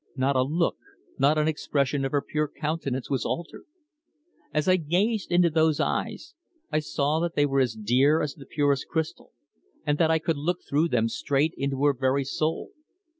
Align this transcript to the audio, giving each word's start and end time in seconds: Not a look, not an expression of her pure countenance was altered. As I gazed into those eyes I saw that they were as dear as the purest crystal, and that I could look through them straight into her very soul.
Not 0.15 0.35
a 0.35 0.41
look, 0.41 0.77
not 1.19 1.37
an 1.37 1.47
expression 1.47 2.03
of 2.05 2.11
her 2.11 2.23
pure 2.23 2.47
countenance 2.47 3.07
was 3.07 3.23
altered. 3.23 3.67
As 4.51 4.67
I 4.67 4.77
gazed 4.77 5.31
into 5.31 5.51
those 5.51 5.79
eyes 5.79 6.33
I 6.71 6.79
saw 6.79 7.19
that 7.19 7.35
they 7.35 7.45
were 7.45 7.59
as 7.59 7.75
dear 7.75 8.19
as 8.19 8.33
the 8.33 8.47
purest 8.47 8.87
crystal, 8.87 9.31
and 9.85 9.99
that 9.99 10.09
I 10.09 10.17
could 10.17 10.37
look 10.37 10.61
through 10.67 10.87
them 10.89 11.07
straight 11.07 11.53
into 11.55 11.83
her 11.85 11.93
very 11.93 12.23
soul. 12.23 12.71